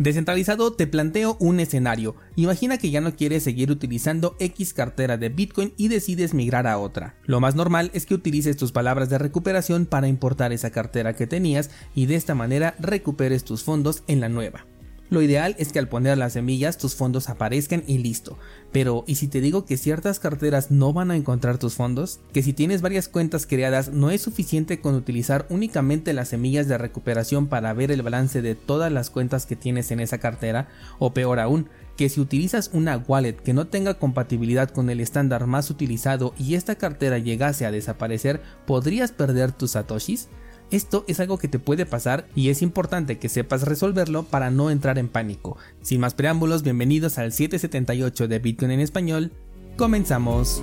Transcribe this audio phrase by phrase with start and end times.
[0.00, 2.16] Descentralizado te planteo un escenario.
[2.34, 6.78] Imagina que ya no quieres seguir utilizando X cartera de Bitcoin y decides migrar a
[6.78, 7.16] otra.
[7.26, 11.26] Lo más normal es que utilices tus palabras de recuperación para importar esa cartera que
[11.26, 14.64] tenías y de esta manera recuperes tus fondos en la nueva.
[15.10, 18.38] Lo ideal es que al poner las semillas tus fondos aparezcan y listo.
[18.70, 22.20] Pero, ¿y si te digo que ciertas carteras no van a encontrar tus fondos?
[22.32, 26.78] Que si tienes varias cuentas creadas no es suficiente con utilizar únicamente las semillas de
[26.78, 30.68] recuperación para ver el balance de todas las cuentas que tienes en esa cartera,
[31.00, 35.48] o peor aún, que si utilizas una wallet que no tenga compatibilidad con el estándar
[35.48, 40.28] más utilizado y esta cartera llegase a desaparecer, ¿podrías perder tus satoshis?
[40.70, 44.70] Esto es algo que te puede pasar y es importante que sepas resolverlo para no
[44.70, 45.56] entrar en pánico.
[45.82, 49.32] Sin más preámbulos, bienvenidos al 778 de Bitcoin en español.
[49.76, 50.62] Comenzamos.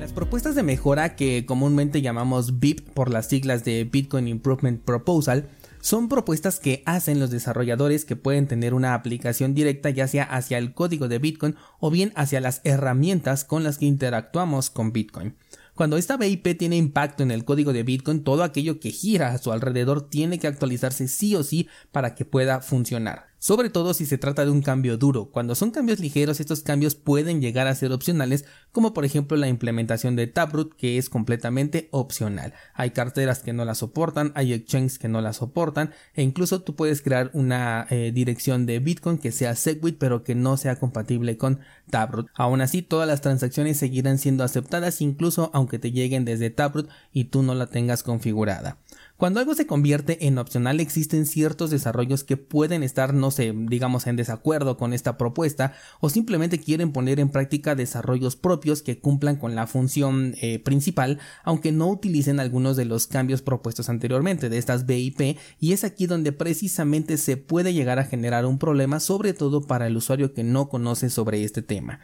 [0.00, 5.48] Las propuestas de mejora que comúnmente llamamos BIP por las siglas de Bitcoin Improvement Proposal
[5.80, 10.58] son propuestas que hacen los desarrolladores que pueden tener una aplicación directa ya sea hacia
[10.58, 15.36] el código de Bitcoin o bien hacia las herramientas con las que interactuamos con Bitcoin.
[15.74, 19.38] Cuando esta BIP tiene impacto en el código de Bitcoin, todo aquello que gira a
[19.38, 24.06] su alrededor tiene que actualizarse sí o sí para que pueda funcionar sobre todo si
[24.06, 25.30] se trata de un cambio duro.
[25.30, 29.48] Cuando son cambios ligeros, estos cambios pueden llegar a ser opcionales, como por ejemplo la
[29.48, 32.52] implementación de Taproot, que es completamente opcional.
[32.74, 36.76] Hay carteras que no la soportan, hay exchanges que no la soportan, e incluso tú
[36.76, 41.38] puedes crear una eh, dirección de Bitcoin que sea Segwit, pero que no sea compatible
[41.38, 42.28] con Taproot.
[42.34, 47.24] Aún así, todas las transacciones seguirán siendo aceptadas, incluso aunque te lleguen desde Taproot y
[47.24, 48.76] tú no la tengas configurada.
[49.20, 54.06] Cuando algo se convierte en opcional existen ciertos desarrollos que pueden estar, no sé, digamos
[54.06, 59.36] en desacuerdo con esta propuesta o simplemente quieren poner en práctica desarrollos propios que cumplan
[59.36, 64.56] con la función eh, principal, aunque no utilicen algunos de los cambios propuestos anteriormente de
[64.56, 69.34] estas BIP y es aquí donde precisamente se puede llegar a generar un problema sobre
[69.34, 72.00] todo para el usuario que no conoce sobre este tema.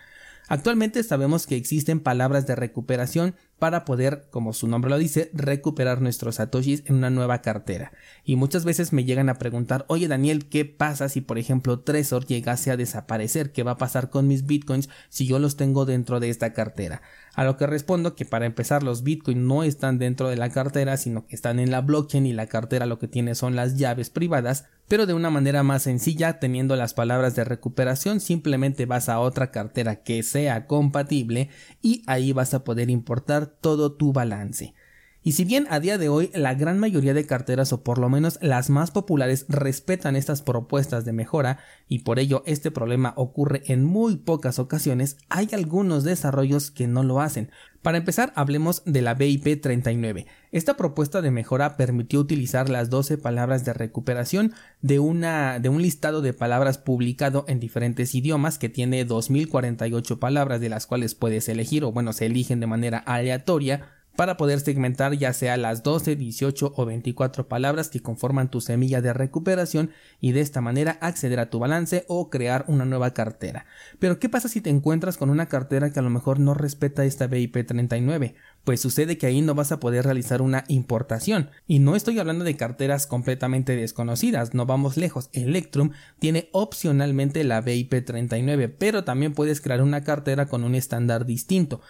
[0.49, 6.03] Actualmente sabemos que existen palabras de recuperación para poder, como su nombre lo dice, recuperar
[6.03, 7.93] nuestros satoshis en una nueva cartera.
[8.25, 12.27] Y muchas veces me llegan a preguntar, oye Daniel, ¿qué pasa si por ejemplo Trezor
[12.27, 13.53] llegase a desaparecer?
[13.53, 17.01] ¿Qué va a pasar con mis bitcoins si yo los tengo dentro de esta cartera?
[17.35, 20.97] A lo que respondo que para empezar los bitcoins no están dentro de la cartera,
[20.97, 24.11] sino que están en la blockchain y la cartera lo que tiene son las llaves
[24.11, 29.19] privadas, pero de una manera más sencilla, teniendo las palabras de recuperación, simplemente vas a
[29.19, 31.51] otra cartera que sea compatible
[31.83, 34.75] y ahí vas a poder importar todo tu balance.
[35.27, 38.09] Y si bien a día de hoy la gran mayoría de carteras o por lo
[38.09, 43.65] menos las más populares respetan estas propuestas de mejora y por ello este problema ocurre
[43.67, 47.51] en muy pocas ocasiones, hay algunos desarrollos que no lo hacen.
[47.83, 50.27] Para empezar, hablemos de la BIP 39.
[50.53, 55.83] Esta propuesta de mejora permitió utilizar las 12 palabras de recuperación de, una, de un
[55.83, 61.49] listado de palabras publicado en diferentes idiomas que tiene 2048 palabras de las cuales puedes
[61.49, 66.17] elegir o bueno, se eligen de manera aleatoria para poder segmentar ya sea las 12,
[66.17, 69.91] 18 o 24 palabras que conforman tu semilla de recuperación
[70.21, 73.67] y de esta manera acceder a tu balance o crear una nueva cartera.
[73.99, 77.05] Pero ¿qué pasa si te encuentras con una cartera que a lo mejor no respeta
[77.05, 78.35] esta BIP 39?
[78.65, 81.51] Pues sucede que ahí no vas a poder realizar una importación.
[81.69, 85.31] Y no estoy hablando de carteras completamente desconocidas, no vamos lejos.
[85.33, 91.27] Electrum tiene opcionalmente la BIP 39, pero también puedes crear una cartera con un estándar
[91.27, 91.81] distinto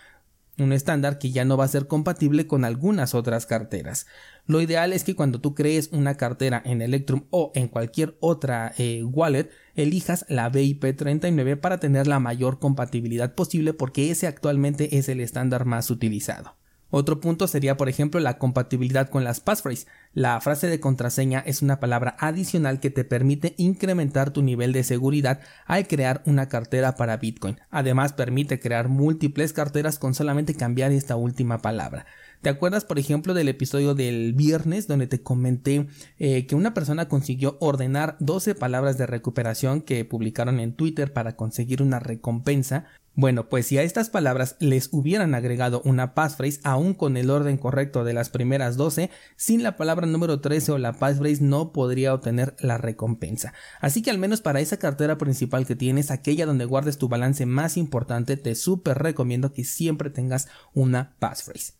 [0.59, 4.07] un estándar que ya no va a ser compatible con algunas otras carteras.
[4.47, 8.73] Lo ideal es que cuando tú crees una cartera en Electrum o en cualquier otra
[8.79, 15.09] eh, wallet, elijas la BIP39 para tener la mayor compatibilidad posible porque ese actualmente es
[15.09, 16.57] el estándar más utilizado.
[16.91, 19.87] Otro punto sería, por ejemplo, la compatibilidad con las passphrases.
[20.13, 24.85] La frase de contraseña es una palabra adicional que te permite incrementar tu nivel de
[24.85, 27.59] seguridad al crear una cartera para Bitcoin.
[27.71, 32.07] Además, permite crear múltiples carteras con solamente cambiar esta última palabra.
[32.47, 35.89] ¿Te acuerdas, por ejemplo, del episodio del viernes donde te comenté
[36.21, 41.35] eh, que una persona consiguió ordenar 12 palabras de recuperación que publicaron en Twitter para
[41.35, 42.87] conseguir una recompensa?
[43.15, 47.59] Bueno, pues si a estas palabras les hubieran agregado una passphrase aún con el orden
[47.59, 52.15] correcto de las primeras 12, sin la palabra número 13 o la passphrase no podría
[52.15, 53.55] obtener la recompensa.
[53.81, 57.45] Así que al menos para esa cartera principal que tienes, aquella donde guardes tu balance
[57.45, 61.73] más importante, te súper recomiendo que siempre tengas una passphrase.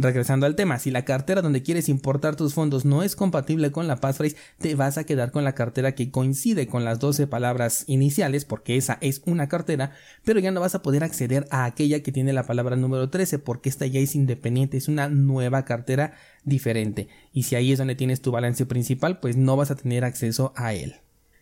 [0.00, 3.88] Regresando al tema, si la cartera donde quieres importar tus fondos no es compatible con
[3.88, 7.82] la passphrase, te vas a quedar con la cartera que coincide con las 12 palabras
[7.88, 9.90] iniciales, porque esa es una cartera,
[10.24, 13.40] pero ya no vas a poder acceder a aquella que tiene la palabra número 13,
[13.40, 16.12] porque esta ya es independiente, es una nueva cartera
[16.44, 17.08] diferente.
[17.32, 20.52] Y si ahí es donde tienes tu balance principal, pues no vas a tener acceso
[20.54, 20.94] a él.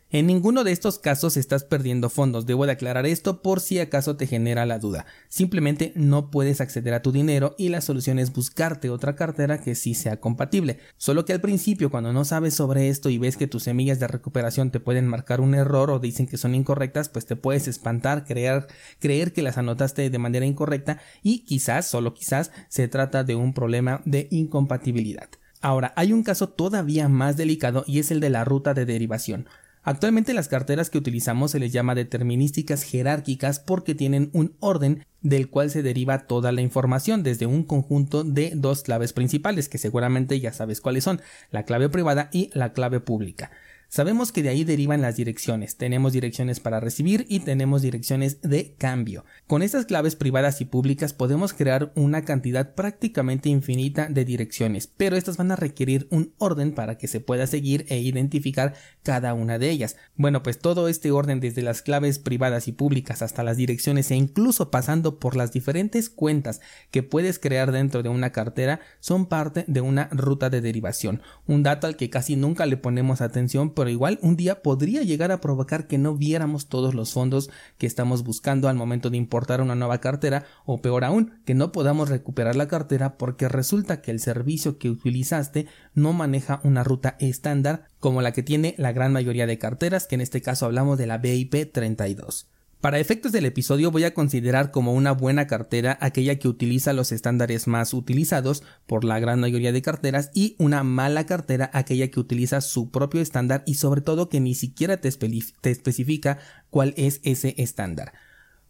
[0.09, 4.17] En ninguno de estos casos estás perdiendo fondos, debo de aclarar esto por si acaso
[4.17, 5.05] te genera la duda.
[5.29, 9.75] Simplemente no puedes acceder a tu dinero y la solución es buscarte otra cartera que
[9.75, 10.79] sí sea compatible.
[10.97, 14.07] Solo que al principio cuando no sabes sobre esto y ves que tus semillas de
[14.07, 18.25] recuperación te pueden marcar un error o dicen que son incorrectas, pues te puedes espantar,
[18.25, 18.69] creer,
[19.01, 23.53] creer que las anotaste de manera incorrecta y quizás, solo quizás, se trata de un
[23.53, 25.29] problema de incompatibilidad.
[25.63, 29.49] Ahora, hay un caso todavía más delicado y es el de la ruta de derivación.
[29.87, 35.49] Actualmente las carteras que utilizamos se les llama determinísticas jerárquicas porque tienen un orden del
[35.49, 40.41] cual se deriva toda la información desde un conjunto de dos claves principales que seguramente
[40.41, 41.21] ya sabes cuáles son,
[41.53, 43.53] la clave privada y la clave pública.
[43.97, 45.79] Sabemos que de ahí derivan las direcciones.
[45.79, 49.25] Tenemos direcciones para recibir y tenemos direcciones de cambio.
[49.47, 55.17] Con estas claves privadas y públicas podemos crear una cantidad prácticamente infinita de direcciones, pero
[55.17, 59.59] estas van a requerir un orden para que se pueda seguir e identificar cada una
[59.59, 59.97] de ellas.
[60.15, 64.15] Bueno, pues todo este orden desde las claves privadas y públicas hasta las direcciones e
[64.15, 66.61] incluso pasando por las diferentes cuentas
[66.91, 71.23] que puedes crear dentro de una cartera son parte de una ruta de derivación.
[71.47, 75.33] Un dato al que casi nunca le ponemos atención pero igual un día podría llegar
[75.33, 79.61] a provocar que no viéramos todos los fondos que estamos buscando al momento de importar
[79.61, 84.11] una nueva cartera o peor aún, que no podamos recuperar la cartera porque resulta que
[84.11, 89.13] el servicio que utilizaste no maneja una ruta estándar como la que tiene la gran
[89.13, 92.49] mayoría de carteras, que en este caso hablamos de la BIP 32.
[92.81, 97.11] Para efectos del episodio voy a considerar como una buena cartera aquella que utiliza los
[97.11, 102.21] estándares más utilizados por la gran mayoría de carteras y una mala cartera aquella que
[102.21, 106.39] utiliza su propio estándar y sobre todo que ni siquiera te, especifica
[106.69, 108.13] cuál es ese estándar.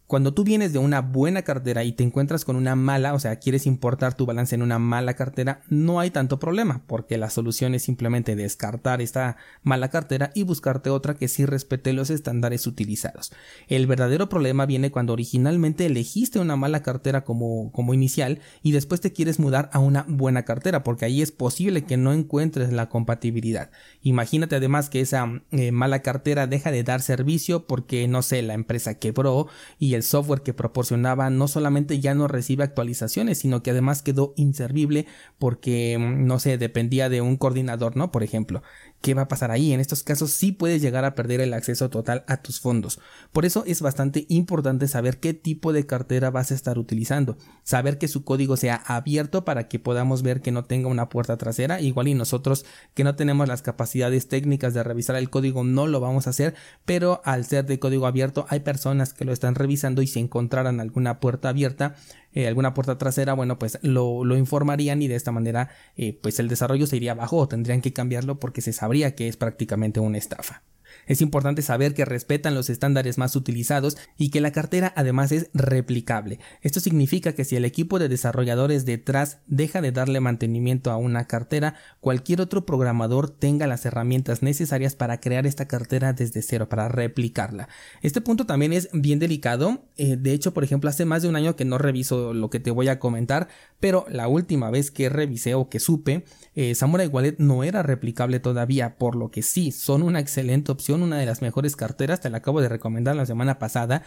[0.06, 3.40] Cuando tú vienes de una buena cartera y te encuentras con una mala, o sea,
[3.40, 7.74] quieres importar tu balance en una mala cartera, no hay tanto problema, porque la solución
[7.74, 13.32] es simplemente descartar esta mala cartera y buscarte otra que sí respete los estándares utilizados.
[13.66, 19.00] El verdadero problema viene cuando originalmente elegiste una mala cartera como, como inicial y después
[19.00, 22.88] te quieres mudar a una buena cartera, porque ahí es posible que no encuentres la
[22.88, 23.72] compatibilidad.
[24.02, 28.54] Imagínate además que esa eh, mala cartera deja de dar servicio porque, no sé, la
[28.54, 29.48] empresa quebró
[29.80, 34.32] y el software que proporcionaba no solamente ya no recibe actualizaciones, sino que además quedó
[34.36, 35.06] inservible
[35.38, 38.10] porque, mm, no sé, dependía de un coordinador, ¿no?
[38.10, 38.62] Por ejemplo.
[39.06, 39.72] ¿Qué va a pasar ahí?
[39.72, 42.98] En estos casos sí puedes llegar a perder el acceso total a tus fondos.
[43.30, 47.38] Por eso es bastante importante saber qué tipo de cartera vas a estar utilizando.
[47.62, 51.36] Saber que su código sea abierto para que podamos ver que no tenga una puerta
[51.36, 51.80] trasera.
[51.80, 52.64] Igual y nosotros
[52.94, 56.56] que no tenemos las capacidades técnicas de revisar el código no lo vamos a hacer.
[56.84, 60.80] Pero al ser de código abierto hay personas que lo están revisando y si encontraran
[60.80, 61.94] alguna puerta abierta
[62.36, 66.48] eh, alguna puerta trasera, bueno, pues lo, informarían y de esta manera, eh, pues el
[66.48, 70.18] desarrollo se iría abajo o tendrían que cambiarlo porque se sabría que es prácticamente una
[70.18, 70.62] estafa.
[71.06, 75.50] Es importante saber que respetan los estándares más utilizados y que la cartera además es
[75.54, 76.38] replicable.
[76.62, 81.26] Esto significa que si el equipo de desarrolladores detrás deja de darle mantenimiento a una
[81.26, 86.88] cartera, cualquier otro programador tenga las herramientas necesarias para crear esta cartera desde cero, para
[86.88, 87.68] replicarla.
[88.02, 89.84] Este punto también es bien delicado.
[89.96, 92.60] Eh, de hecho, por ejemplo, hace más de un año que no reviso lo que
[92.60, 93.48] te voy a comentar,
[93.80, 96.24] pero la última vez que revisé o que supe,
[96.54, 100.85] eh, Samurai Wallet no era replicable todavía, por lo que sí, son una excelente opción
[100.94, 104.02] una de las mejores carteras, te la acabo de recomendar la semana pasada,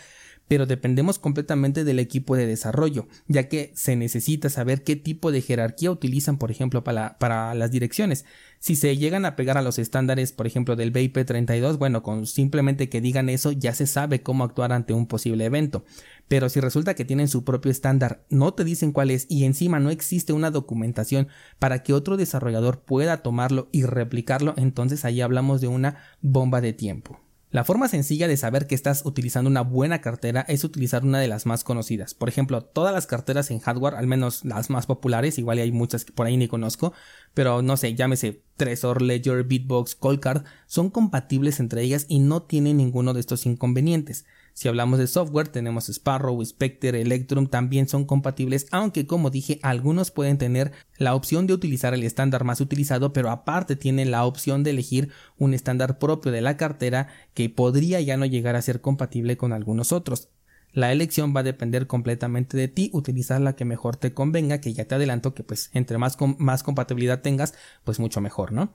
[0.50, 5.42] pero dependemos completamente del equipo de desarrollo, ya que se necesita saber qué tipo de
[5.42, 8.26] jerarquía utilizan, por ejemplo, para, las direcciones.
[8.58, 12.90] Si se llegan a pegar a los estándares, por ejemplo, del BIP32, bueno, con simplemente
[12.90, 15.86] que digan eso ya se sabe cómo actuar ante un posible evento.
[16.28, 19.80] Pero si resulta que tienen su propio estándar, no te dicen cuál es y encima
[19.80, 21.28] no existe una documentación
[21.60, 26.74] para que otro desarrollador pueda tomarlo y replicarlo, entonces ahí hablamos de una bomba de
[26.74, 27.29] tiempo.
[27.52, 31.28] La forma sencilla de saber que estás utilizando una buena cartera es utilizar una de
[31.28, 32.14] las más conocidas.
[32.14, 36.06] Por ejemplo, todas las carteras en hardware, al menos las más populares, igual hay muchas
[36.06, 36.94] que por ahí ni conozco,
[37.34, 42.78] pero no sé, llámese Trezor, Ledger, Bitbox, Coldcard, son compatibles entre ellas y no tienen
[42.78, 44.26] ninguno de estos inconvenientes.
[44.60, 50.12] Si hablamos de software, tenemos Sparrow, Spectre, Electrum, también son compatibles, aunque como dije, algunos
[50.12, 54.64] pueden tener la opción de utilizar el estándar más utilizado, pero aparte tienen la opción
[54.64, 58.82] de elegir un estándar propio de la cartera que podría ya no llegar a ser
[58.82, 60.28] compatible con algunos otros.
[60.74, 64.74] La elección va a depender completamente de ti, utilizar la que mejor te convenga, que
[64.74, 67.54] ya te adelanto que pues entre más, más compatibilidad tengas,
[67.86, 68.74] pues mucho mejor, ¿no?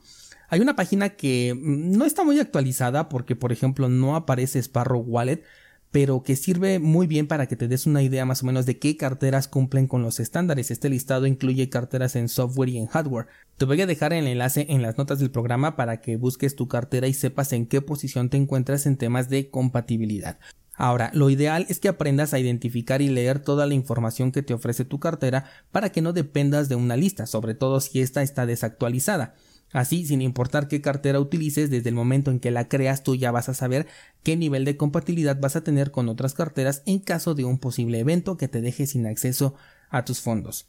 [0.49, 5.01] Hay una página que mm, no está muy actualizada porque por ejemplo no aparece Sparrow
[5.01, 5.43] Wallet,
[5.95, 8.81] pero que sirve muy bien para que te des una idea más o menos de
[8.81, 10.73] qué carteras cumplen con los estándares.
[10.73, 13.29] Este listado incluye carteras en software y en hardware.
[13.59, 16.67] Te voy a dejar el enlace en las notas del programa para que busques tu
[16.67, 20.41] cartera y sepas en qué posición te encuentras en temas de compatibilidad.
[20.75, 24.53] Ahora, lo ideal es que aprendas a identificar y leer toda la información que te
[24.53, 28.47] ofrece tu cartera para que no dependas de una lista, sobre todo si esta está
[28.47, 29.37] desactualizada.
[29.73, 33.33] Así, sin importar qué cartera utilices, desde el momento en que la creas tú ya
[33.33, 33.87] vas a saber
[34.23, 37.99] qué nivel de compatibilidad vas a tener con otras carteras en caso de un posible
[37.99, 39.55] evento que te deje sin acceso
[39.91, 40.69] a tus fondos.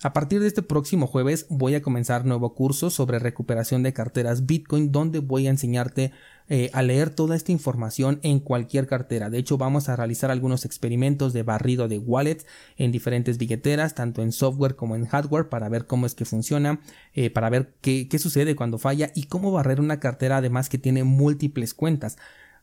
[0.00, 4.46] A partir de este próximo jueves voy a comenzar nuevo curso sobre recuperación de carteras
[4.46, 6.12] Bitcoin donde voy a enseñarte
[6.48, 9.28] eh, a leer toda esta información en cualquier cartera.
[9.28, 14.22] De hecho vamos a realizar algunos experimentos de barrido de wallets en diferentes billeteras, tanto
[14.22, 16.80] en software como en hardware para ver cómo es que funciona,
[17.12, 20.78] eh, para ver qué, qué sucede cuando falla y cómo barrer una cartera además que
[20.78, 22.18] tiene múltiples cuentas.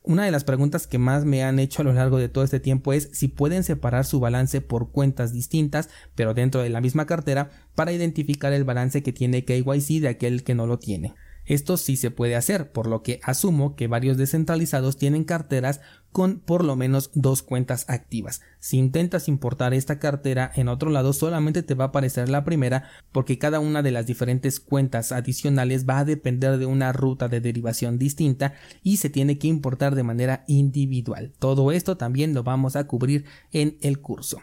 [0.08, 2.60] Una de las preguntas que más me han hecho a lo largo de todo este
[2.60, 7.08] tiempo es si pueden separar su balance por cuentas distintas, pero dentro de la misma
[7.08, 11.16] cartera, para identificar el balance que tiene KYC de aquel que no lo tiene.
[11.46, 15.82] Esto sí se puede hacer, por lo que asumo que varios descentralizados tienen carteras
[16.16, 18.40] con por lo menos dos cuentas activas.
[18.60, 22.90] Si intentas importar esta cartera en otro lado solamente te va a aparecer la primera
[23.12, 27.42] porque cada una de las diferentes cuentas adicionales va a depender de una ruta de
[27.42, 31.34] derivación distinta y se tiene que importar de manera individual.
[31.38, 34.40] Todo esto también lo vamos a cubrir en el curso.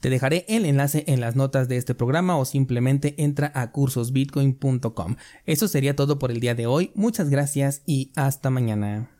[0.00, 5.14] Te dejaré el enlace en las notas de este programa o simplemente entra a cursosbitcoin.com.
[5.46, 6.90] Eso sería todo por el día de hoy.
[6.96, 9.13] Muchas gracias y hasta mañana.